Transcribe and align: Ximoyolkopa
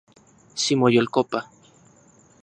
Ximoyolkopa 0.61 1.39